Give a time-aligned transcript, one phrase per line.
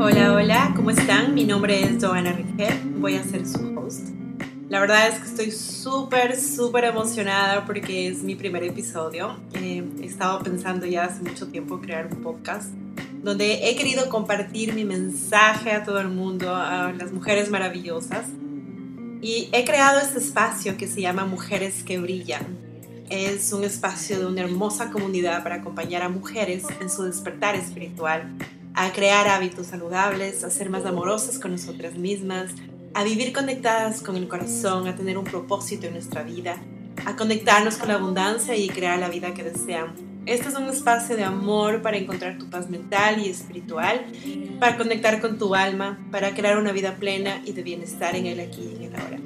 [0.00, 1.34] Hola, hola, ¿cómo están?
[1.34, 4.08] Mi nombre es Joana Rigel, voy a ser su host.
[4.68, 9.36] La verdad es que estoy súper, súper emocionada porque es mi primer episodio.
[9.52, 12.72] Eh, he estado pensando ya hace mucho tiempo crear un podcast
[13.22, 18.26] donde he querido compartir mi mensaje a todo el mundo, a las mujeres maravillosas.
[19.24, 22.58] Y he creado este espacio que se llama Mujeres que Brillan.
[23.08, 28.28] Es un espacio de una hermosa comunidad para acompañar a mujeres en su despertar espiritual,
[28.74, 32.52] a crear hábitos saludables, a ser más amorosas con nosotras mismas,
[32.92, 36.58] a vivir conectadas con el corazón, a tener un propósito en nuestra vida,
[37.06, 41.16] a conectarnos con la abundancia y crear la vida que deseamos este es un espacio
[41.16, 44.06] de amor para encontrar tu paz mental y espiritual,
[44.58, 48.40] para conectar con tu alma, para crear una vida plena y de bienestar en el
[48.40, 49.18] aquí y en el ahora.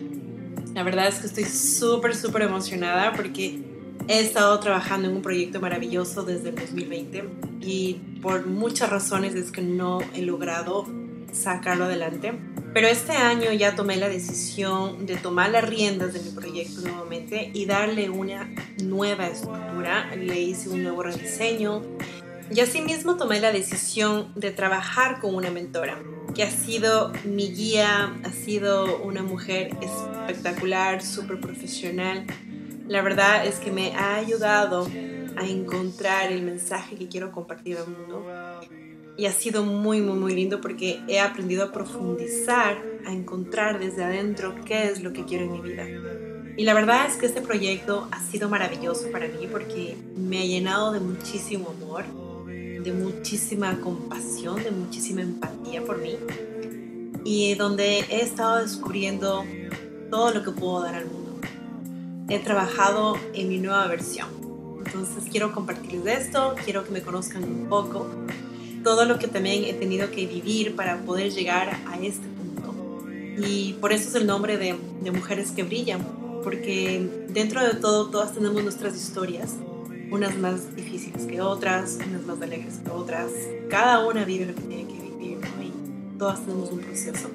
[0.75, 3.61] La verdad es que estoy súper, súper emocionada porque
[4.09, 7.28] he estado trabajando en un proyecto maravilloso desde el 2020
[7.61, 10.86] y por muchas razones es que no he logrado
[11.33, 12.33] sacarlo adelante.
[12.75, 17.51] Pero este año ya tomé la decisión de tomar las riendas de mi proyecto nuevamente
[17.55, 18.48] y darle una
[18.83, 20.15] nueva estructura.
[20.15, 21.83] Le hice un nuevo rediseño
[22.51, 25.98] y asimismo tomé la decisión de trabajar con una mentora
[26.35, 32.27] que ha sido mi guía, ha sido una mujer espectacular, súper profesional.
[32.87, 34.87] La verdad es que me ha ayudado
[35.37, 38.25] a encontrar el mensaje que quiero compartir al mundo
[39.19, 44.05] y ha sido muy, muy, muy lindo porque he aprendido a profundizar, a encontrar desde
[44.05, 45.86] adentro qué es lo que quiero en mi vida.
[46.56, 50.44] Y la verdad es que este proyecto ha sido maravilloso para mí porque me ha
[50.44, 52.05] llenado de muchísimo amor,
[52.46, 56.16] de muchísima compasión, de muchísima empatía por mí
[57.24, 59.44] y donde he estado descubriendo
[60.11, 61.41] todo lo que puedo dar al mundo.
[62.28, 64.28] He trabajado en mi nueva versión.
[64.86, 68.06] Entonces quiero compartirles esto, quiero que me conozcan un poco
[68.83, 72.75] todo lo que también he tenido que vivir para poder llegar a este punto.
[73.47, 76.05] Y por eso es el nombre de, de Mujeres que Brillan,
[76.42, 79.55] porque dentro de todo todas tenemos nuestras historias,
[80.11, 83.30] unas más difíciles que otras, unas más alegres que otras.
[83.69, 87.29] Cada una vive lo que tiene que vivir y todas tenemos un proceso.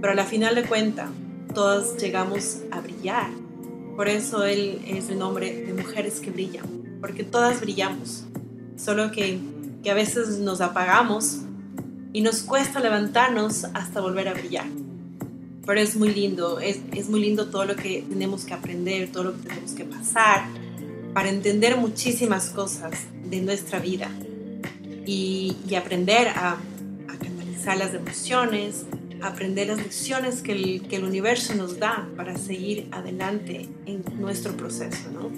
[0.00, 1.10] Pero a la final de cuentas,
[1.54, 3.30] todas llegamos a brillar.
[3.96, 8.24] Por eso él es el nombre de Mujeres que Brillan, porque todas brillamos,
[8.76, 9.38] solo que
[9.86, 11.42] que a veces nos apagamos
[12.12, 14.66] y nos cuesta levantarnos hasta volver a brillar.
[15.64, 19.22] Pero es muy lindo, es, es muy lindo todo lo que tenemos que aprender, todo
[19.22, 20.48] lo que tenemos que pasar
[21.14, 22.94] para entender muchísimas cosas
[23.30, 24.10] de nuestra vida
[25.06, 28.86] y, y aprender a, a, canalizar las emociones,
[29.22, 34.56] aprender las lecciones que el, que el universo nos da para seguir adelante en nuestro
[34.56, 35.30] proceso, ¿no?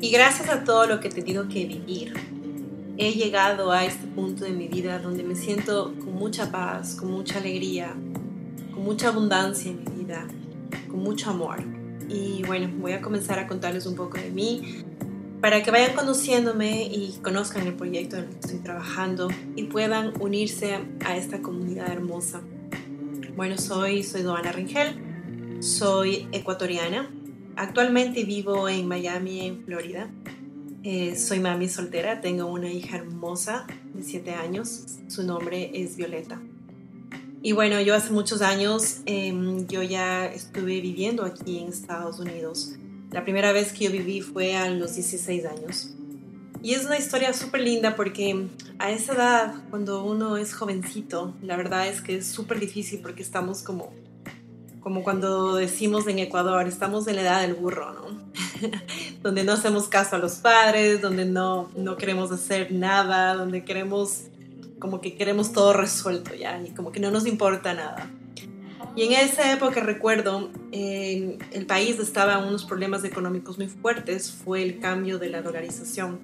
[0.00, 2.14] Y gracias a todo lo que he tenido que vivir,
[2.98, 7.10] he llegado a este punto de mi vida donde me siento con mucha paz, con
[7.10, 7.94] mucha alegría,
[8.74, 10.26] con mucha abundancia en mi vida,
[10.88, 11.62] con mucho amor.
[12.08, 14.84] Y bueno, voy a comenzar a contarles un poco de mí
[15.40, 20.12] para que vayan conociéndome y conozcan el proyecto en el que estoy trabajando y puedan
[20.20, 22.40] unirse a esta comunidad hermosa.
[23.36, 27.10] Bueno, soy, soy Doana Ringel, soy ecuatoriana.
[27.56, 30.10] Actualmente vivo en Miami, en Florida.
[30.88, 36.40] Eh, soy mami soltera, tengo una hija hermosa de 7 años, su nombre es Violeta.
[37.42, 42.76] Y bueno, yo hace muchos años em, yo ya estuve viviendo aquí en Estados Unidos.
[43.10, 45.90] La primera vez que yo viví fue a los 16 años.
[46.62, 48.46] Y es una historia súper linda porque
[48.78, 53.24] a esa edad, cuando uno es jovencito, la verdad es que es súper difícil porque
[53.24, 53.92] estamos como,
[54.86, 58.06] como cuando decimos en Ecuador, estamos en la edad del burro, ¿no?
[59.20, 64.26] donde no hacemos caso a los padres, donde no, no queremos hacer nada, donde queremos,
[64.78, 68.08] como que queremos todo resuelto ya, y como que no nos importa nada.
[68.94, 74.62] Y en esa época recuerdo, el país estaba en unos problemas económicos muy fuertes, fue
[74.62, 76.20] el cambio de la dolarización.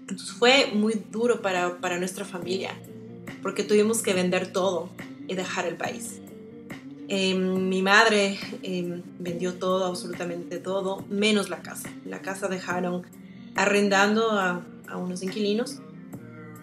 [0.00, 2.80] Entonces fue muy duro para, para nuestra familia,
[3.42, 4.88] porque tuvimos que vender todo
[5.28, 6.22] y dejar el país.
[7.08, 11.88] Em, mi madre em, vendió todo, absolutamente todo, menos la casa.
[12.04, 13.04] La casa dejaron
[13.54, 15.80] arrendando a, a, unos inquilinos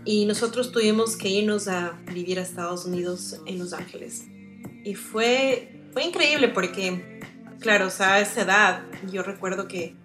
[0.06, 4.26] y nosotros tuvimos que irnos a vivir a Estados Unidos en Los Ángeles.
[4.84, 7.22] Y fue, fue increíble porque,
[7.60, 9.96] claro, o sea, a esa edad yo recuerdo que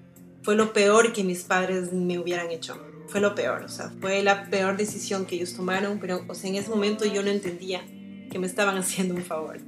[0.43, 2.81] fue lo peor que mis padres me hubieran hecho.
[3.09, 6.49] Fue lo peor, o sea, fue la peor decisión que ellos tomaron, pero o sea,
[6.51, 7.83] en ese momento yo no entendía
[8.31, 9.59] que me estaban haciendo un favor.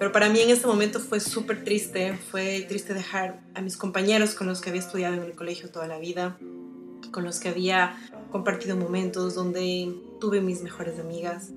[0.00, 4.34] Pero para mí en ese momento fue súper triste, fue triste dejar a mis compañeros
[4.34, 6.38] con los que había estudiado en el colegio toda la vida,
[7.12, 7.98] con los que había
[8.30, 11.50] compartido momentos donde tuve mis mejores amigas.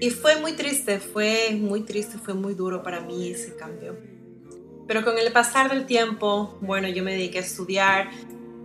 [0.00, 3.98] Y fue muy triste, fue muy triste, fue muy duro para mí ese cambio.
[4.88, 8.08] Pero con el pasar del tiempo, bueno, yo me dediqué a estudiar.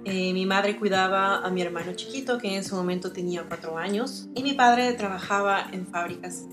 [0.06, 4.30] Eh, mi madre cuidaba a mi hermano chiquito, que en ese momento tenía cuatro años,
[4.36, 6.46] y mi padre trabajaba en fábricas.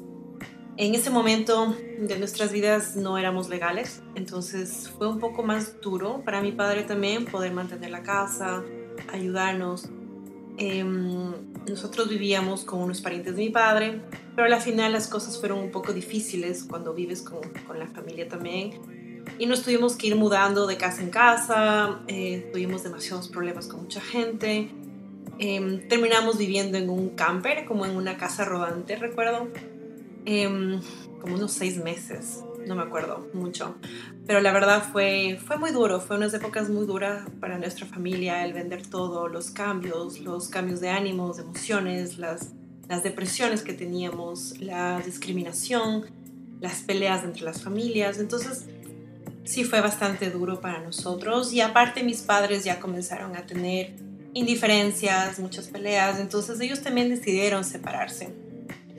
[0.81, 6.23] En ese momento de nuestras vidas no éramos legales, entonces fue un poco más duro
[6.25, 8.63] para mi padre también poder mantener la casa,
[9.13, 9.89] ayudarnos.
[10.57, 11.33] Em,
[11.69, 14.03] nosotros vivíamos con unos parientes de mi padre,
[14.37, 18.29] pero al final las cosas fueron un poco difíciles cuando vives con, con la familia
[18.29, 18.81] también.
[19.37, 23.83] Y nos tuvimos que ir mudando de casa en casa, eh, tuvimos demasiados problemas con
[23.83, 24.71] mucha gente.
[25.41, 29.49] Em, terminamos viviendo en un camper, como en una casa rodante, recuerdo,
[30.25, 30.81] em,
[31.21, 33.77] como unos seis meses, no me acuerdo mucho.
[34.27, 38.45] Pero la verdad fue, fue muy duro, fue unas épocas muy duras para nuestra familia,
[38.45, 42.53] el vender todo, los cambios, los cambios de ánimos, de emociones, las
[42.89, 46.07] las depresiones que teníamos, la discriminación,
[46.61, 48.19] las peleas entre las familias.
[48.19, 48.65] Entonces,
[49.45, 51.53] sí fue bastante duro para nosotros.
[51.53, 53.95] Y aparte mis padres ya comenzaron a tener
[54.33, 56.19] indiferencias, muchas peleas.
[56.19, 58.33] Entonces ellos también decidieron separarse.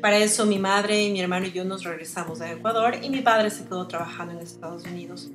[0.01, 3.49] Para eso mi madre, mi hermano y yo nos regresamos a Ecuador y mi padre
[3.49, 5.29] se quedó trabajando en Estados Unidos.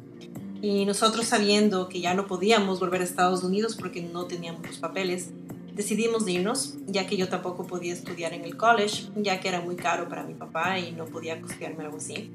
[0.63, 4.79] Y nosotros sabiendo que ya no podíamos volver a Estados Unidos porque no teníamos los
[4.79, 5.29] papeles,
[5.75, 9.77] decidimos irnos, ya que yo tampoco podía estudiar en el college, ya que era muy
[9.77, 12.33] caro para mi papá y no podía costearme algo así.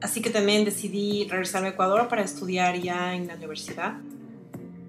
[0.00, 3.98] Así que también decidí regresarme a Ecuador para estudiar ya en la universidad.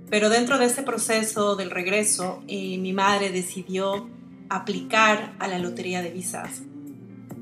[0.10, 4.08] Pero dentro de ese proceso del regreso, eh, mi madre decidió
[4.50, 6.64] aplicar a la lotería de visas.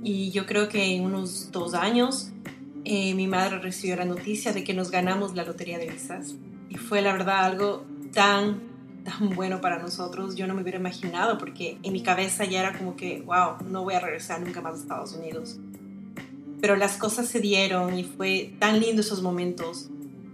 [0.04, 2.32] Y yo creo que en unos dos años
[2.86, 6.36] eh, mi madre recibió la noticia de que nos ganamos la lotería de visas.
[6.70, 8.68] Y fue la verdad algo tan
[9.08, 12.78] tan bueno para nosotros, yo no me hubiera imaginado porque en mi cabeza ya era
[12.78, 15.58] como que, wow, no voy a regresar nunca más a Estados Unidos.
[16.60, 19.90] Pero las cosas se dieron y fue tan lindo esos momentos,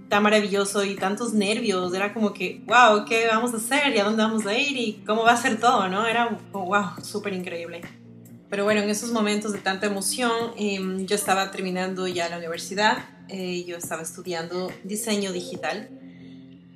[0.10, 3.96] tan maravilloso y tantos nervios, era como que, wow, ¿qué vamos a hacer?
[3.96, 4.76] ¿Y a dónde vamos a ir?
[4.76, 5.88] ¿Y cómo va a ser todo?
[5.88, 6.08] ¿no?
[6.08, 7.82] Era wow, súper increíble.
[8.54, 13.00] Pero bueno, en esos momentos de tanta emoción, em, yo estaba terminando ya la universidad,
[13.28, 15.90] eh, yo estaba estudiando diseño digital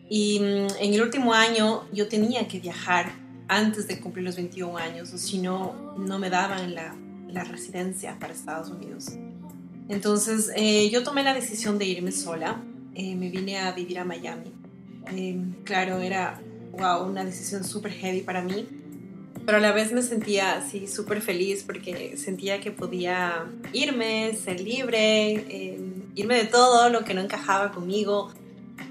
[0.09, 3.11] y mm, en el último año yo tenía que viajar
[3.47, 6.95] antes de cumplir los 21 años, o si no, no me daban la,
[7.27, 9.11] la residencia para Estados Unidos.
[9.87, 12.59] Entonces eh, yo tomé la decisión de irme sola,
[12.95, 14.51] eh, me vine a vivir a Miami.
[15.11, 16.41] Eh, claro, era
[16.71, 18.67] wow, una decisión súper heavy para mí,
[19.47, 24.59] pero a la vez me sentía así súper feliz porque sentía que podía irme, ser
[24.59, 25.77] libre,
[26.15, 28.33] irme de todo lo que no encajaba conmigo,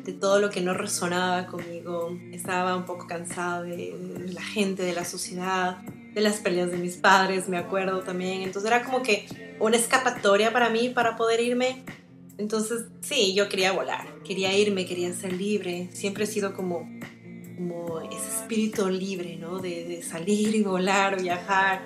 [0.03, 2.19] de todo lo que no resonaba conmigo.
[2.33, 5.77] Estaba un poco cansada de, la gente, de la sociedad,
[6.15, 8.41] de las peleas de mis padres, me acuerdo también.
[8.41, 9.27] Entonces era como que
[9.61, 11.85] una escapatoria para mí para poder irme.
[12.39, 15.91] Entonces sí, yo quería volar, quería irme, quería ser libre.
[15.93, 16.89] Siempre he sido como,
[17.57, 19.59] como ese espíritu libre, ¿no?
[19.59, 21.83] De, de salir y volar, viajar.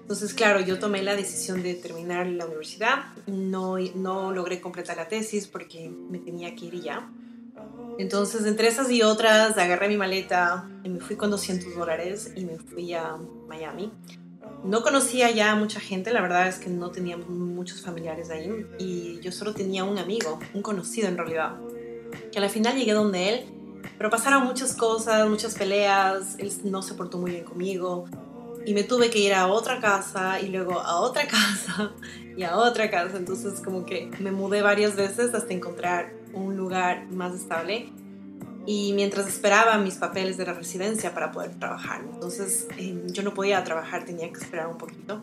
[0.00, 3.06] Entonces, claro, yo tomé la decisión de terminar la universidad.
[3.26, 7.10] No, no logré completar la tesis porque me tenía que ir ya.
[7.98, 12.44] Entonces, entre esas y otras, agarré mi maleta y me fui con 200 dólares y
[12.44, 13.16] me fui a
[13.48, 13.92] Miami.
[14.64, 18.66] No conocía ya a mucha gente, la verdad es que no tenía muchos familiares ahí
[18.78, 21.56] y yo solo tenía un amigo, un conocido en realidad,
[22.32, 23.44] que al final llegué donde él,
[23.98, 28.06] pero pasaron muchas cosas, muchas peleas, él no se portó muy bien conmigo
[28.66, 31.92] y me tuve que ir a otra casa y luego a otra casa
[32.36, 37.06] y a otra casa, entonces como que me mudé varias veces hasta encontrar un lugar
[37.10, 37.92] más estable
[38.66, 42.02] y mientras esperaba mis papeles de la residencia para poder trabajar.
[42.12, 45.22] Entonces em, yo no podía trabajar, tenía que esperar un poquito.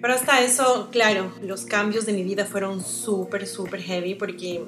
[0.00, 4.64] Pero hasta eso, claro, los cambios de mi vida fueron súper, súper heavy porque,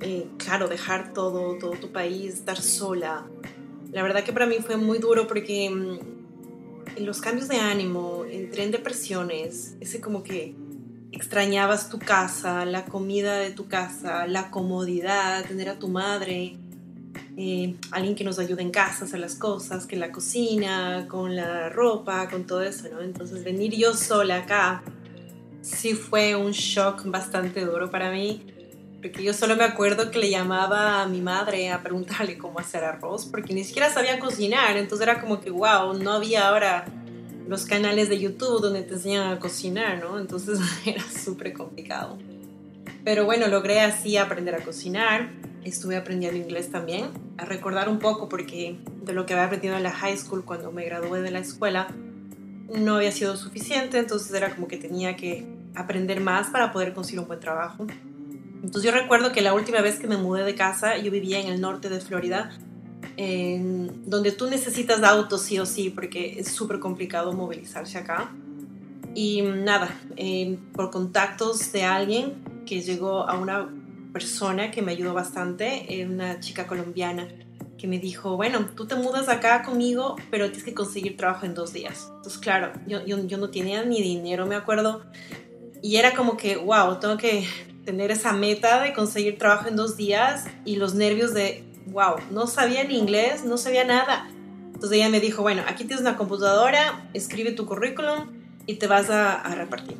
[0.00, 3.26] eh, claro, dejar todo, todo tu país, estar sola.
[3.92, 5.98] La verdad que para mí fue muy duro porque em,
[6.98, 10.54] los cambios de ánimo, entré en depresiones, ese como que
[11.12, 16.56] extrañabas tu casa, la comida de tu casa, la comodidad, tener a tu madre,
[17.36, 21.68] eh, alguien que nos ayude en casa hacer las cosas, que la cocina, con la
[21.68, 23.00] ropa, con todo eso, ¿no?
[23.00, 24.82] Entonces venir yo sola acá
[25.62, 28.42] sí fue un shock bastante duro para mí,
[29.00, 32.84] porque yo solo me acuerdo que le llamaba a mi madre a preguntarle cómo hacer
[32.84, 36.86] arroz, porque ni siquiera sabía cocinar, entonces era como que, wow, no había ahora
[37.46, 40.18] los canales de YouTube donde te enseñan a cocinar, ¿no?
[40.18, 42.18] Entonces era súper complicado.
[43.04, 45.30] Pero bueno, logré así aprender a cocinar,
[45.64, 47.06] estuve aprendiendo inglés también,
[47.38, 50.72] a recordar un poco porque de lo que había aprendido en la high school cuando
[50.72, 51.88] me gradué de la escuela
[52.74, 57.20] no había sido suficiente, entonces era como que tenía que aprender más para poder conseguir
[57.20, 57.86] un buen trabajo.
[58.62, 61.48] Entonces yo recuerdo que la última vez que me mudé de casa, yo vivía en
[61.48, 62.50] el norte de Florida,
[63.16, 68.32] en donde tú necesitas auto sí o sí, porque es súper complicado movilizarse acá.
[69.14, 69.88] Y nada,
[70.72, 72.34] por contactos de alguien
[72.66, 73.68] que llegó a una
[74.12, 77.28] persona que me ayudó bastante, una chica colombiana,
[77.76, 81.54] que me dijo, bueno, tú te mudas acá conmigo, pero tienes que conseguir trabajo en
[81.54, 82.10] dos días.
[82.16, 85.02] Entonces, claro, yo, yo, yo no tenía ni dinero, me acuerdo.
[85.80, 87.46] Y era como que, wow, tengo que
[87.88, 92.46] tener esa meta de conseguir trabajo en dos días y los nervios de, wow, no
[92.46, 94.28] sabía ni inglés, no sabía nada.
[94.74, 98.28] Entonces ella me dijo, bueno, aquí tienes una computadora, escribe tu currículum
[98.66, 99.96] y te vas a, repartir.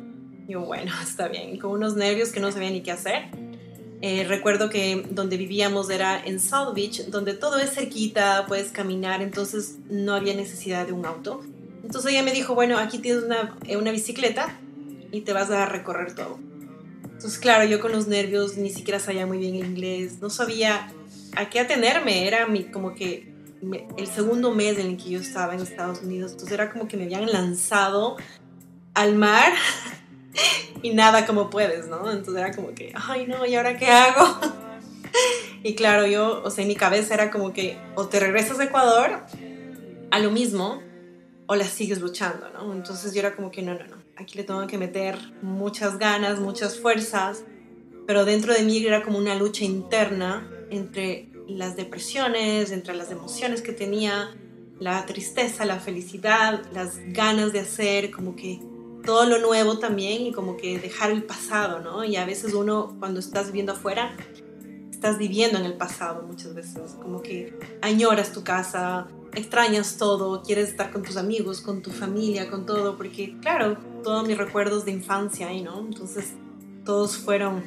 [0.47, 3.23] yo, bueno, está bien, con unos nervios que no sabía ni qué hacer.
[4.03, 9.23] Eh, recuerdo que donde vivíamos era en South Beach, donde todo es cerquita, puedes caminar,
[9.23, 11.41] entonces no había necesidad de un auto.
[11.83, 14.59] Entonces ella me dijo, bueno, aquí tienes una, eh, una bicicleta
[15.11, 16.37] y te vas a recorrer todo.
[17.19, 20.89] Entonces, claro, yo con los nervios ni siquiera sabía muy bien el inglés, no sabía
[21.35, 23.33] a qué atenerme, era mi, como que
[23.97, 26.95] el segundo mes en el que yo estaba en Estados Unidos, entonces era como que
[26.95, 28.15] me habían lanzado
[28.93, 29.51] al mar
[30.81, 32.09] y nada como puedes, ¿no?
[32.09, 34.39] Entonces era como que, ay no, ¿y ahora qué hago?
[35.63, 38.63] y claro, yo, o sea, en mi cabeza era como que o te regresas a
[38.63, 39.25] Ecuador
[40.09, 40.81] a lo mismo
[41.47, 42.71] o la sigues luchando, ¿no?
[42.71, 46.39] Entonces yo era como que no, no, no, aquí le tengo que meter muchas ganas,
[46.39, 47.45] muchas fuerzas,
[48.05, 53.61] pero dentro de mí era como una lucha interna entre las depresiones, entre las emociones
[53.61, 54.35] que tenía,
[54.79, 58.59] la tristeza, la felicidad, las ganas de hacer, como que
[59.05, 62.03] todo lo nuevo también y como que dejar el pasado, ¿no?
[62.03, 64.15] Y a veces uno cuando estás viviendo afuera,
[64.91, 70.69] estás viviendo en el pasado muchas veces, como que añoras tu casa, extrañas todo, quieres
[70.69, 74.91] estar con tus amigos, con tu familia, con todo, porque claro, todos mis recuerdos de
[74.91, 75.79] infancia ahí, ¿no?
[75.79, 76.33] Entonces
[76.85, 77.63] todos fueron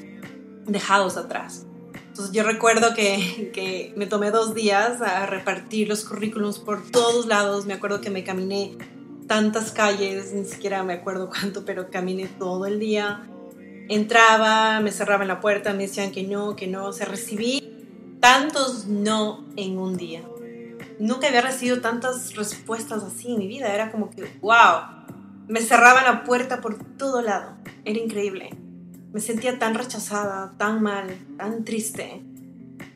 [0.66, 1.66] dejados atrás.
[2.08, 7.26] Entonces yo recuerdo que, que, me tomé dos días a repartir los currículums por todos
[7.26, 7.64] lados.
[7.64, 8.76] Me acuerdo que me caminé
[9.26, 13.28] tantas calles, ni siquiera me acuerdo cuánto, pero caminé todo el día.
[13.88, 16.86] Entraba, me cerraban la puerta, me decían que no, que no.
[16.86, 17.62] O sea, recibí
[18.20, 20.22] tantos no en un día.
[20.98, 23.74] Nunca había recibido tantas respuestas así en mi vida.
[23.74, 25.01] Era como que, wow,
[25.52, 27.56] me cerraban la puerta por todo lado.
[27.84, 28.50] Era increíble.
[29.12, 32.22] Me sentía tan rechazada, tan mal, tan triste,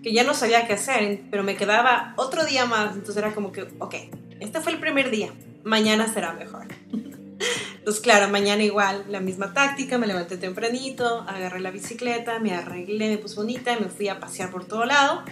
[0.03, 2.95] que ya no sabía qué hacer, pero me quedaba otro día más.
[2.95, 3.95] Entonces era como que, ok,
[4.41, 5.33] este fue el primer día
[5.67, 6.69] mañana será mejor.
[7.79, 13.11] Entonces, claro, mañana igual, la misma táctica, me levanté tempranito, agarré la bicicleta, me arreglé,
[13.11, 15.23] me puse bonita y me fui a pasear por todo lado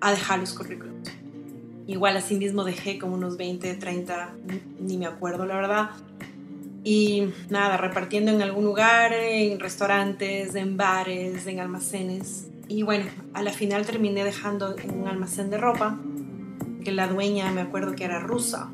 [0.00, 1.10] a dejar los currículums.
[1.86, 4.34] Igual así mismo dejé como unos 20, 30,
[4.80, 5.90] ni me acuerdo la verdad.
[6.84, 12.48] Y nada, repartiendo en algún lugar, en restaurantes, en bares, en almacenes.
[12.68, 15.98] Y bueno, a la final terminé dejando en un almacén de ropa,
[16.84, 18.70] que la dueña me acuerdo que era rusa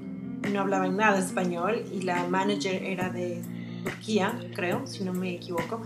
[0.48, 3.42] no hablaban nada español y la manager era de
[3.84, 5.82] Turquía, creo, si no me equivoco.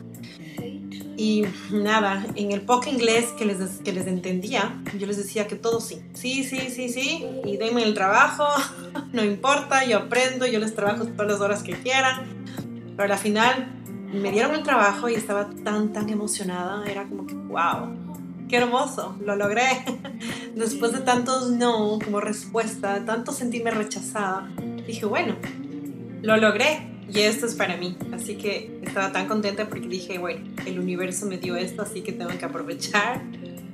[1.17, 5.57] Y nada, en el poco inglés que les, que les entendía, yo les decía que
[5.57, 6.03] todo sí.
[6.13, 7.27] Sí, sí, sí, sí.
[7.45, 8.45] Y denme el trabajo,
[9.13, 12.45] no importa, yo aprendo, yo les trabajo todas las horas que quieran.
[12.97, 13.73] Pero al final
[14.13, 16.85] me dieron el trabajo y estaba tan, tan emocionada.
[16.87, 17.89] Era como que, wow,
[18.49, 19.85] qué hermoso, lo logré.
[20.55, 24.49] Después de tantos no como respuesta, tanto sentirme rechazada,
[24.87, 25.37] dije, bueno,
[26.23, 27.97] lo logré y esto es para mí.
[28.13, 32.13] Así que estaba tan contenta porque dije, bueno, el universo me dio esto, así que
[32.13, 33.23] tengo que aprovechar,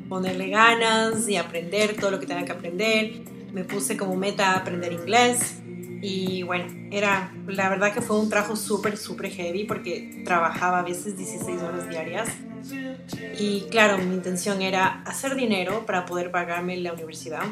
[0.09, 3.23] ponerle ganas y aprender todo lo que tenga que aprender.
[3.53, 5.61] Me puse como meta aprender inglés
[6.03, 10.83] y bueno, era, la verdad que fue un trabajo súper, súper heavy porque trabajaba a
[10.83, 12.29] veces 16 horas diarias
[13.39, 17.43] y claro, mi intención era hacer dinero para poder pagarme la universidad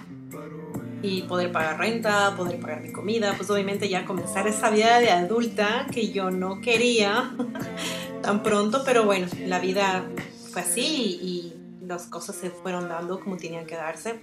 [1.02, 5.10] y poder pagar renta, poder pagar mi comida, pues obviamente ya comenzar esa vida de
[5.10, 7.32] adulta que yo no quería
[8.22, 10.04] tan pronto, pero bueno, la vida
[10.52, 11.54] fue así y
[11.86, 14.20] las cosas se fueron dando como tenían que darse.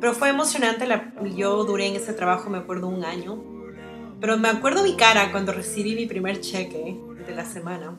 [0.00, 0.86] Pero fue emocionante,
[1.34, 3.42] yo duré en ese trabajo, me acuerdo, un año,
[4.20, 7.98] pero me acuerdo mi cara cuando recibí mi primer cheque de la semana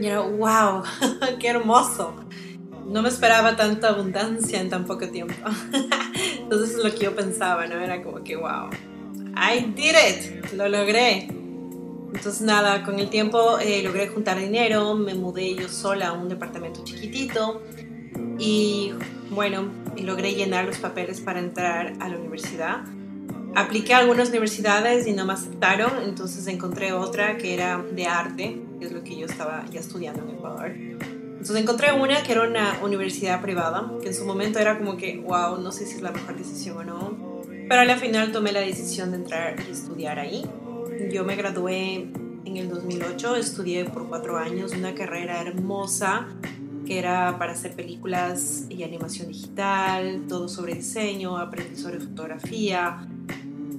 [0.00, 0.82] y era, wow,
[1.38, 2.14] qué hermoso.
[2.86, 5.34] No me esperaba tanta abundancia en tan poco tiempo.
[6.38, 7.80] Entonces es lo que yo pensaba, ¿no?
[7.80, 8.70] Era como que, wow,
[9.34, 11.28] I did it, lo logré.
[12.14, 16.28] Entonces nada, con el tiempo eh, logré juntar dinero, me mudé yo sola a un
[16.28, 17.60] departamento chiquitito
[18.38, 18.92] y
[19.30, 22.84] bueno, logré llenar los papeles para entrar a la universidad.
[23.56, 28.60] Apliqué a algunas universidades y no me aceptaron, entonces encontré otra que era de arte,
[28.78, 30.72] que es lo que yo estaba ya estudiando en Ecuador.
[31.44, 35.18] Entonces encontré una que era una universidad privada, que en su momento era como que,
[35.18, 38.60] wow, no sé si es la mejor decisión o no, pero al final tomé la
[38.60, 40.46] decisión de entrar y estudiar ahí.
[41.12, 42.08] Yo me gradué
[42.46, 46.28] en el 2008, estudié por cuatro años una carrera hermosa
[46.86, 53.06] que era para hacer películas y animación digital, todo sobre diseño, aprendí sobre fotografía.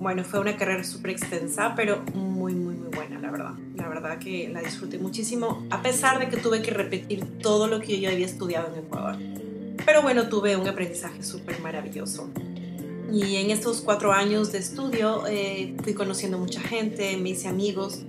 [0.06, 3.54] Bueno, fue una carrera súper extensa, pero muy, muy, muy buena, la verdad.
[3.76, 7.80] La verdad que la disfruté muchísimo, a pesar de que tuve que repetir todo lo
[7.80, 9.18] que yo había estudiado en Ecuador.
[9.84, 12.30] Pero bueno, tuve un aprendizaje súper maravilloso.
[13.12, 18.04] Y en estos cuatro años de estudio eh, fui conociendo mucha gente, me hice amigos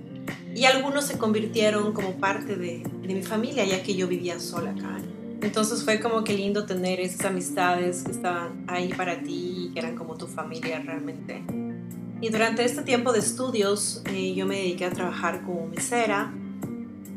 [0.53, 4.69] y algunos se convirtieron como parte de, de, mi familia ya que yo vivía sola
[4.69, 4.99] acá.
[5.41, 9.79] Entonces fue como que lindo tener esas amistades que estaban ahí para ti y que
[9.79, 11.41] eran como tu familia realmente.
[12.21, 16.33] Y durante este tiempo de estudios eh, yo me dediqué a trabajar como mesera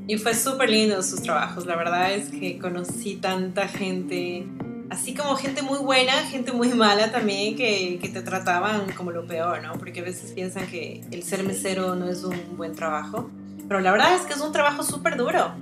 [0.07, 1.67] y fue súper lindo sus trabajos.
[1.67, 4.47] La verdad es que conocí tanta gente
[4.91, 9.25] así como gente muy buena, gente muy mala también, que, que, te trataban como lo
[9.27, 9.75] peor, ¿no?
[9.75, 13.31] Porque a veces piensan que el ser mesero no es un buen trabajo.
[13.69, 15.55] Pero la verdad es que es un trabajo súper duro.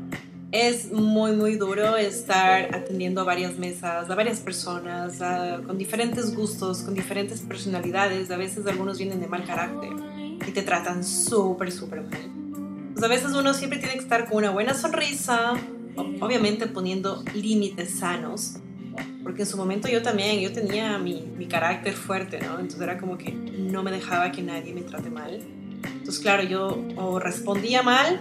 [0.50, 5.18] Es muy, muy duro estar atendiendo a varias mesas, a varias personas,
[5.66, 8.30] con diferentes gustos, con diferentes personalidades.
[8.30, 9.90] A veces algunos vienen de mal carácter
[10.46, 12.30] y te tratan súper, súper mal.
[12.94, 15.52] Pues a veces uno siempre tiene que estar con una buena sonrisa,
[16.20, 18.54] obviamente poniendo límites sanos
[19.22, 22.52] porque en su momento yo también, yo tenía mi, mi, carácter fuerte, ¿no?
[22.58, 25.40] Entonces era como que no me dejaba que nadie me trate mal.
[25.84, 28.20] Entonces, claro, yo respondía mal,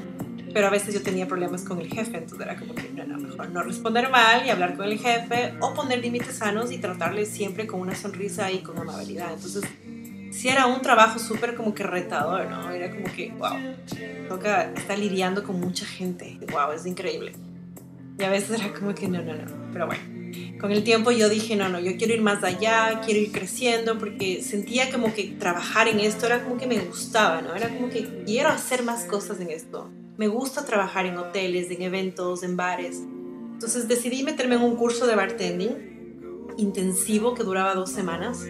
[0.54, 3.18] pero a veces yo tenía problemas con el jefe, entonces era como que no, no,
[3.18, 7.26] mejor no responder mal y hablar con el jefe, o poner límites sanos y tratarle
[7.26, 9.34] siempre con una sonrisa y con amabilidad.
[9.34, 9.64] Entonces,
[10.32, 12.72] sí era un trabajo súper como que retador, ¿no?
[12.72, 13.58] Era como que, wow,
[14.30, 17.34] toca estar lidiando con mucha gente, wow, es increíble.
[18.20, 20.18] Y a veces era como que no, no, no, pero bueno
[20.60, 23.98] con el tiempo yo dije, no, no, yo quiero ir más allá, quiero ir creciendo,
[23.98, 27.56] porque sentía como que trabajar en esto era como que me gustaba, ¿no?
[27.56, 29.90] Era como que quiero hacer más cosas en esto.
[30.18, 33.04] Me gusta trabajar en hoteles, en eventos, en bares.
[33.54, 35.98] Entonces decidí meterme en un curso de bartending
[36.58, 38.46] intensivo que duraba dos semanas.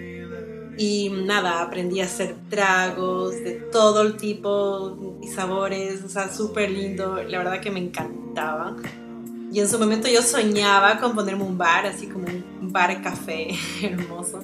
[0.78, 6.72] Y nada, aprendí a hacer tragos de todo el tipo y sabores, o sea, súper
[6.72, 7.22] lindo.
[7.24, 8.78] La verdad que me encantaba.
[9.52, 13.50] Y en su momento yo soñaba con ponerme un bar, así como un bar café
[13.82, 14.42] hermoso.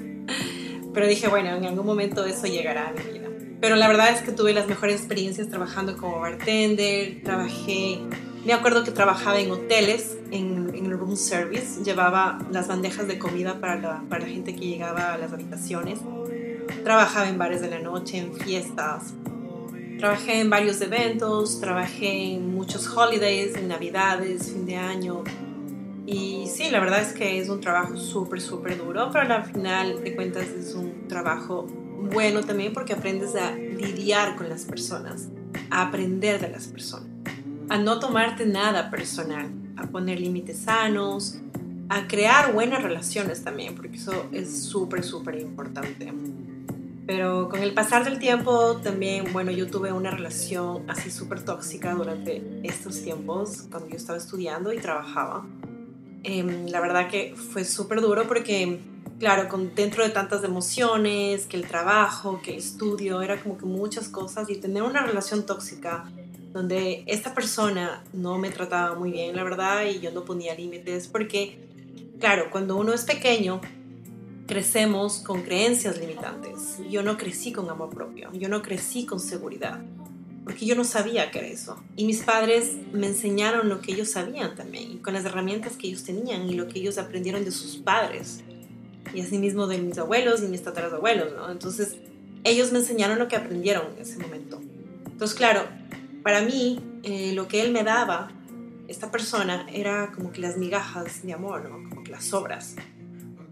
[0.93, 3.22] Pero dije, bueno, en algún momento eso llegará a mi.
[3.63, 7.97] Pero la verdad es que tuve las mejores experiencias trabajando como bartender, trabajé,
[8.43, 13.61] me acuerdo que trabajaba en hoteles, en, en room service, llevaba las bandejas de comida
[13.61, 15.99] para la, para la gente que llegaba a las habitaciones,
[16.83, 19.13] trabajaba en bares de la noche, en fiestas,
[19.97, 25.23] Trabajé en varios eventos, trabajé en muchos holidays, en navidades, fin de año.
[26.05, 30.03] Y sí, la verdad es que es un trabajo súper, súper duro, pero al final
[30.03, 35.29] de cuentas es un trabajo bueno también porque aprendes a lidiar con las personas,
[35.69, 37.07] a aprender de las personas,
[37.69, 41.39] a no tomarte nada personal, a poner límites sanos,
[41.89, 46.11] a crear buenas relaciones también, porque eso es súper, súper importante.
[47.05, 51.93] Pero con el pasar del tiempo también, bueno, yo tuve una relación así súper tóxica
[51.93, 55.45] durante estos tiempos, cuando yo estaba estudiando y trabajaba.
[56.23, 58.79] Eh, la verdad que fue súper duro porque,
[59.19, 63.65] claro, con, dentro de tantas emociones, que el trabajo, que el estudio, era como que
[63.65, 66.05] muchas cosas y tener una relación tóxica
[66.53, 71.07] donde esta persona no me trataba muy bien, la verdad, y yo no ponía límites
[71.07, 71.67] porque,
[72.19, 73.59] claro, cuando uno es pequeño,
[74.47, 76.79] crecemos con creencias limitantes.
[76.89, 79.81] Yo no crecí con amor propio, yo no crecí con seguridad,
[80.43, 81.81] porque yo no sabía qué era eso.
[81.95, 86.03] Y mis padres me enseñaron lo que ellos sabían también, con las herramientas que ellos
[86.03, 88.41] tenían y lo que ellos aprendieron de sus padres,
[89.13, 91.51] y asimismo de mis abuelos y mis tatarabuelos, ¿no?
[91.51, 91.97] Entonces,
[92.43, 94.61] ellos me enseñaron lo que aprendieron en ese momento.
[95.05, 95.65] Entonces, claro,
[96.23, 98.31] para mí, eh, lo que él me daba,
[98.87, 101.89] esta persona, era como que las migajas de amor, ¿no?
[101.89, 102.75] Como que las sobras.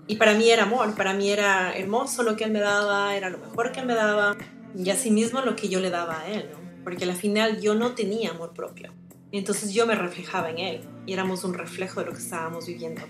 [0.08, 3.30] Y para mí era amor, para mí era hermoso lo que él me daba, era
[3.30, 4.36] lo mejor que él me daba
[4.76, 6.61] y asimismo lo que yo le daba a él, ¿no?
[6.84, 8.94] Porque al final yo no tenía amor propio.
[9.32, 13.02] Entonces yo me reflejaba en él y éramos un reflejo de lo que estábamos viviendo.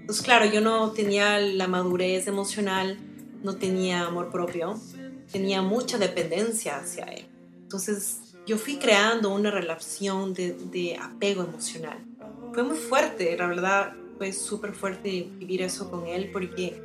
[0.00, 2.98] Entonces, claro, yo no tenía la madurez emocional,
[3.42, 4.80] no tenía amor propio,
[5.30, 7.26] tenía mucha dependencia hacia él.
[7.62, 11.98] Entonces, yo fui creando una relación de, de apego emocional.
[12.54, 16.82] Fue muy fuerte, la verdad, fue súper fuerte vivir eso con él porque,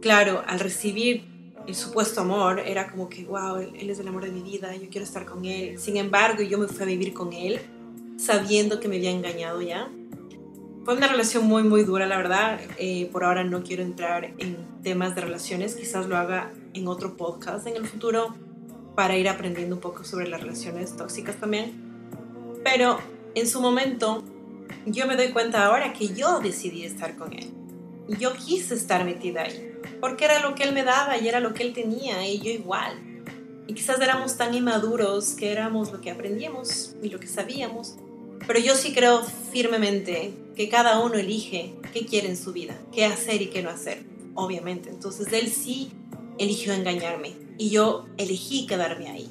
[0.00, 1.37] claro, al recibir
[1.68, 4.88] el supuesto amor, era como que, wow, él, es el amor de mi vida, yo
[4.88, 5.78] quiero estar con él.
[5.78, 7.60] Sin embargo, yo me fui a vivir con él
[8.16, 9.90] sabiendo que me había engañado ya.
[10.86, 12.58] Fue una relación muy, muy dura, la verdad.
[12.78, 17.18] Eh, por ahora no quiero entrar en temas de relaciones, quizás lo haga en otro
[17.18, 18.34] podcast en el futuro
[18.96, 21.72] para ir aprendiendo un poco sobre las relaciones tóxicas también.
[22.64, 22.98] Pero
[23.34, 24.24] en su momento
[24.86, 27.50] yo me doy cuenta ahora que yo decidí estar con él.
[28.18, 29.67] Yo quise estar metida ahí,
[30.00, 32.50] porque era lo que él me daba y era lo que él tenía y yo
[32.50, 32.98] igual.
[33.66, 37.96] Y quizás éramos tan inmaduros que éramos lo que aprendíamos y lo que sabíamos.
[38.46, 43.04] Pero yo sí creo firmemente que cada uno elige qué quiere en su vida, qué
[43.04, 44.02] hacer y qué no hacer,
[44.34, 44.88] obviamente.
[44.88, 45.90] Entonces él sí
[46.38, 49.28] eligió engañarme y yo elegí quedarme ahí.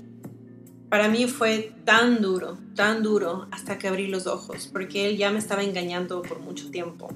[0.89, 5.31] Para mí fue tan duro, tan duro hasta que abrí los ojos, porque él ya
[5.31, 7.09] me estaba engañando por mucho tiempo.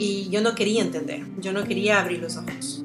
[0.00, 2.82] Y yo no quería entender, yo no quería abrir los ojos.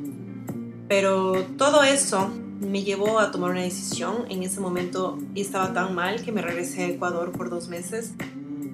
[0.89, 4.25] Pero todo eso me llevó a tomar una decisión.
[4.30, 8.12] En ese momento estaba tan mal que me regresé a Ecuador por dos meses.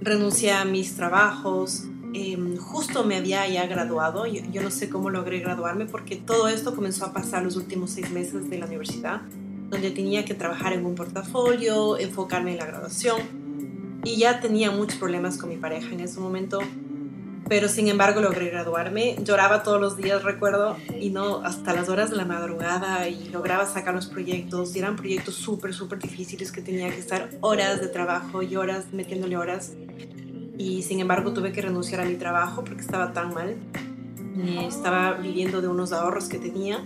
[0.01, 1.83] Renuncié a mis trabajos.
[2.15, 4.25] Eh, justo me había ya graduado.
[4.25, 7.91] Yo, yo no sé cómo logré graduarme porque todo esto comenzó a pasar los últimos
[7.91, 9.21] seis meses de la universidad
[9.69, 13.21] donde tenía que trabajar en un portafolio, enfocarme en la graduación.
[14.03, 16.59] Y ya tenía muchos problemas con mi pareja en ese momento,
[17.47, 19.15] pero sin embargo logré graduarme.
[19.23, 23.65] Lloraba todos los días, recuerdo, y no hasta las horas de la madrugada y lograba
[23.65, 24.75] sacar los proyectos.
[24.75, 28.85] Y eran proyectos súper, súper difíciles que tenía que estar horas de trabajo y horas
[28.91, 29.73] metiéndole horas.
[30.57, 33.57] Y sin embargo tuve que renunciar a mi trabajo porque estaba tan mal.
[34.65, 36.83] Estaba viviendo de unos ahorros que tenía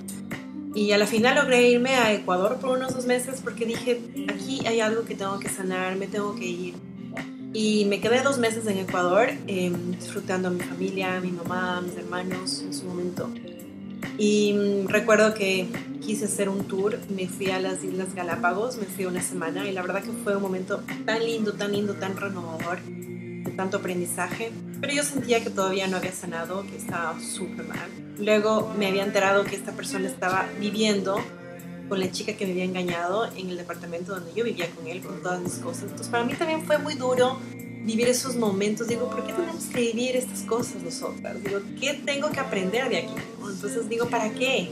[0.76, 4.68] y a la final logré irme a Ecuador por unos dos meses porque dije, aquí
[4.68, 6.76] hay algo que tengo que sanar, me tengo que ir.
[7.58, 11.78] Y me quedé dos meses en Ecuador em, disfrutando a mi familia, a mi mamá,
[11.78, 13.30] a mis hermanos en su momento.
[14.18, 15.66] Y mm, recuerdo que
[16.06, 19.72] quise hacer un tour, me fui a las Islas Galápagos, me fui una semana y
[19.72, 24.52] la verdad que fue un momento tan lindo, tan lindo, tan renovador, de tanto aprendizaje.
[24.82, 27.90] Pero yo sentía que todavía no había sanado, que estaba súper mal
[28.20, 31.22] Luego me había enterado que esta persona estaba viviendo
[31.88, 35.02] con la chica que me había engañado en el departamento donde yo vivía con él,
[35.02, 35.84] con todas mis cosas.
[35.84, 37.38] Entonces para mí también fue muy duro
[37.84, 38.88] vivir esos momentos.
[38.88, 41.44] Digo, ¿por qué tenemos que vivir estas cosas nosotras?
[41.44, 43.14] Digo, ¿qué tengo que aprender de aquí?
[43.40, 44.70] Entonces digo, ¿para qué?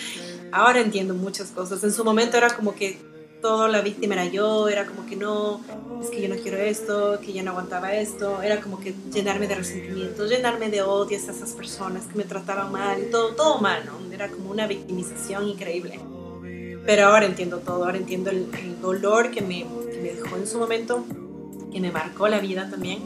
[0.52, 1.82] Ahora entiendo muchas cosas.
[1.84, 2.98] En su momento era como que
[3.44, 5.60] todo la víctima era yo, era como que no,
[6.00, 9.46] es que yo no quiero esto, que ya no aguantaba esto, era como que llenarme
[9.46, 13.84] de resentimientos, llenarme de odio a esas personas que me trataban mal todo, todo mal,
[13.84, 14.14] ¿no?
[14.14, 16.00] Era como una victimización increíble.
[16.86, 20.46] Pero ahora entiendo todo, ahora entiendo el, el dolor que me, que me dejó en
[20.46, 21.04] su momento,
[21.72, 22.98] que me marcó la vida también.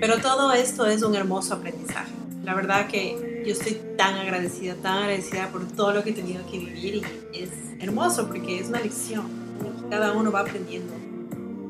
[0.00, 2.12] Pero todo esto es un hermoso aprendizaje.
[2.44, 6.44] La verdad que yo estoy tan agradecida, tan agradecida por todo lo que he tenido
[6.46, 9.44] que vivir y es hermoso porque es una lección
[9.90, 10.92] cada uno va aprendiendo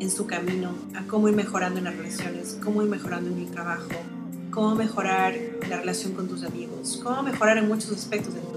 [0.01, 3.51] en su camino a cómo ir mejorando en las relaciones, cómo ir mejorando en el
[3.51, 3.89] trabajo,
[4.51, 5.35] cómo mejorar
[5.69, 8.54] la relación con tus amigos, cómo mejorar en muchos aspectos de tu.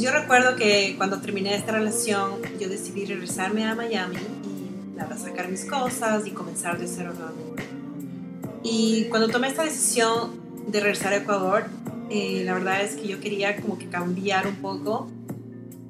[0.00, 5.18] Entonces yo recuerdo que cuando terminé esta relación, yo decidí regresarme a Miami y nada,
[5.18, 7.64] sacar mis cosas y comenzar de cero nuevamente.
[8.62, 11.66] Y cuando tomé esta decisión de regresar a Ecuador,
[12.08, 15.10] eh, la verdad es que yo quería como que cambiar un poco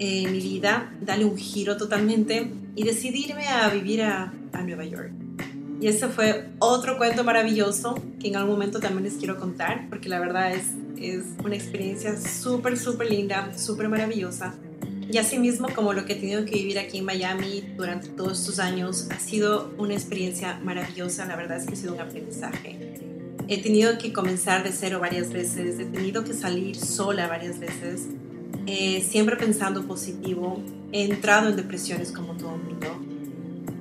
[0.00, 5.12] en mi vida, darle un giro totalmente y decidirme a vivir a, a Nueva York.
[5.80, 10.08] Y ese fue otro cuento maravilloso que en algún momento también les quiero contar, porque
[10.08, 10.64] la verdad es,
[11.00, 14.54] es una experiencia súper, súper linda, súper maravillosa.
[15.10, 18.60] Y asimismo, como lo que he tenido que vivir aquí en Miami durante todos estos
[18.60, 22.94] años, ha sido una experiencia maravillosa, la verdad es que ha sido un aprendizaje.
[23.48, 28.06] He tenido que comenzar de cero varias veces, he tenido que salir sola varias veces,
[28.66, 32.86] eh, siempre pensando positivo, he entrado en depresiones como todo el mundo,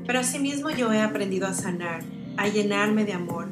[0.08, 2.02] pero asimismo yo he aprendido a sanar,
[2.38, 3.50] a llenarme de amor,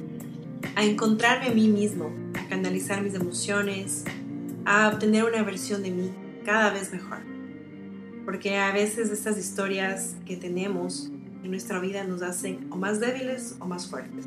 [0.75, 2.10] a encontrarme a mí mismo,
[2.47, 4.05] a canalizar mis emociones,
[4.65, 6.12] a obtener una versión de mí
[6.45, 7.19] cada vez mejor.
[8.25, 11.12] Porque a veces estas historias que tenemos
[11.43, 14.25] en nuestra vida nos hacen o más débiles o más fuertes.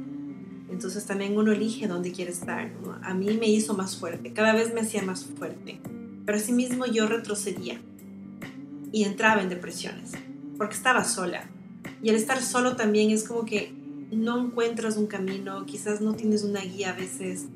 [0.71, 2.71] Entonces también uno elige dónde quiere estar.
[3.03, 5.81] A mí me hizo más fuerte, cada vez me hacía más fuerte
[6.31, 7.81] pero asimismo yo retrocedía
[8.93, 10.13] y entraba en depresiones
[10.57, 11.43] porque estaba sola.
[12.05, 13.73] Y al estar solo también es como que
[14.13, 17.47] no encuentras un camino, quizás no tienes una guía a veces,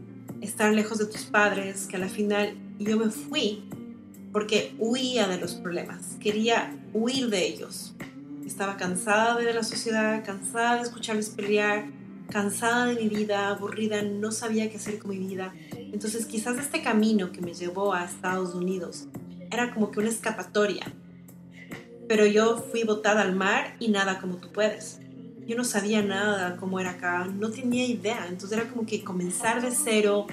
[0.45, 3.65] estar lejos de tus padres, que a la final yo me fui
[4.33, 7.95] porque huía de los problemas, quería huir de ellos.
[8.45, 11.87] Estaba cansada de la sociedad, cansada de escucharles pelear,
[12.31, 15.55] cansada de mi vida, aburrida, no sabía qué hacer con mi vida.
[15.73, 19.07] Entonces quizás este camino que me llevó a Estados Unidos
[19.51, 20.93] era como que una escapatoria.
[22.09, 25.01] Pero yo fui botada al mar y nada como tú puedes.
[25.47, 28.27] Yo no sabía nada cómo era acá, no tenía idea.
[28.29, 30.27] Entonces era como que comenzar de cero,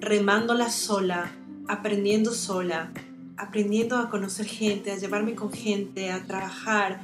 [0.00, 1.32] remándola sola,
[1.66, 2.92] aprendiendo sola,
[3.36, 7.00] aprendiendo a conocer gente, a llevarme con gente, a trabajar,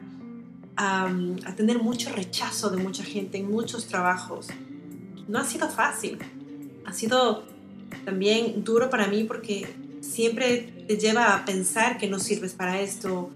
[0.76, 1.08] a,
[1.56, 4.48] tener mucho rechazo de mucha gente en muchos trabajos.
[5.28, 6.18] No ha sido fácil,
[6.84, 7.44] ha sido
[8.04, 9.68] también duro para mí porque
[10.00, 13.30] siempre te lleva a pensar que no sirves para esto,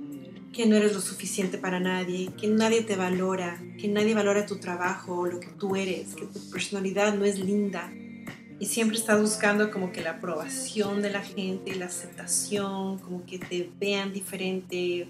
[0.53, 4.57] que no eres lo suficiente para nadie, que nadie te valora, que nadie valora tu
[4.57, 7.93] trabajo o lo que tú eres, que tu personalidad no es linda.
[8.61, 13.39] Y siempre estás buscando como que la aprobación de la gente, la aceptación, como que
[13.39, 15.09] te vean diferente,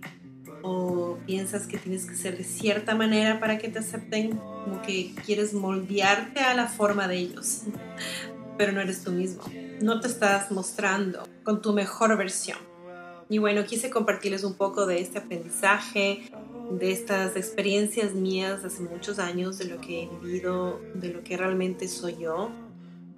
[0.63, 5.15] o piensas que tienes que ser de cierta manera para que te acepten, como que
[5.25, 7.63] quieres moldearte a la forma de ellos,
[8.59, 9.43] pero no eres tú mismo,
[9.81, 12.68] no te estás mostrando con tu mejor versión.
[13.29, 16.23] Y bueno, quise compartirles un poco de este aprendizaje,
[16.71, 21.37] de estas experiencias mías hace muchos años, de lo que he vivido, de lo que
[21.37, 22.51] realmente soy yo,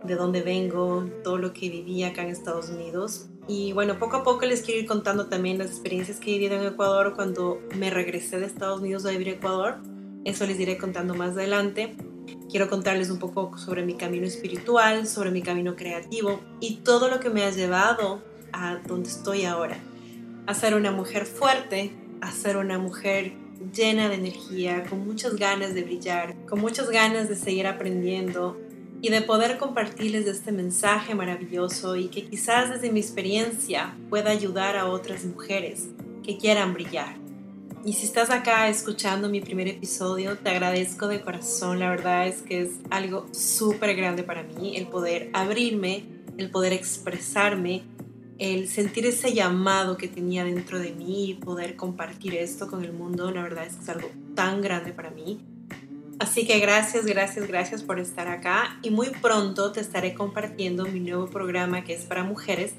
[0.04, 4.22] de dónde vengo, todo lo que viví acá en Estados Unidos y bueno, poco a
[4.22, 7.90] poco les quiero ir contando también las experiencias que he vivido en Ecuador cuando me
[7.90, 9.78] regresé de Estados Unidos a vivir a Ecuador.
[10.24, 11.96] Eso les iré contando más adelante.
[12.48, 17.18] Quiero contarles un poco sobre mi camino espiritual, sobre mi camino creativo y todo lo
[17.18, 19.78] que me ha llevado a donde estoy ahora.
[20.46, 23.32] A ser una mujer fuerte, a ser una mujer
[23.74, 28.56] llena de energía, con muchas ganas de brillar, con muchas ganas de seguir aprendiendo,
[29.02, 34.76] y de poder compartirles este mensaje maravilloso y que quizás desde mi experiencia pueda ayudar
[34.76, 35.88] a otras mujeres
[36.22, 37.16] que quieran brillar.
[37.82, 41.78] Y si estás acá escuchando mi primer episodio, te agradezco de corazón.
[41.78, 46.04] La verdad es que es algo súper grande para mí el poder abrirme,
[46.36, 47.84] el poder expresarme,
[48.40, 52.92] el sentir ese llamado que tenía dentro de mí y poder compartir esto con el
[52.92, 53.30] mundo.
[53.30, 55.40] La verdad es que es algo tan grande para mí.
[56.18, 61.00] Así que gracias, gracias, gracias por estar acá y muy pronto te estaré compartiendo mi
[61.00, 62.72] nuevo programa que es para mujeres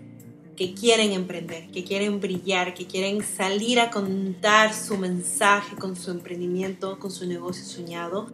[0.55, 6.09] que quieren emprender, que quieren brillar, que quieren salir a contar su mensaje con su
[6.09, 8.31] emprendimiento, con su negocio soñado.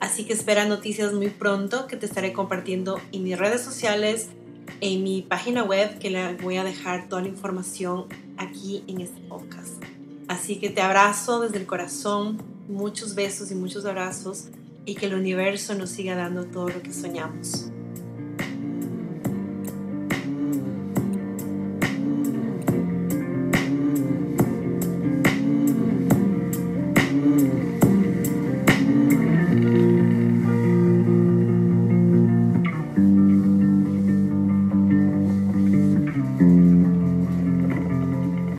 [0.00, 4.30] Así que espera noticias muy pronto que te estaré compartiendo en mis redes sociales,
[4.80, 8.06] en mi página web, que le voy a dejar toda la información
[8.36, 9.82] aquí en este podcast.
[10.28, 14.48] Así que te abrazo desde el corazón, muchos besos y muchos abrazos
[14.86, 17.70] y que el universo nos siga dando todo lo que soñamos.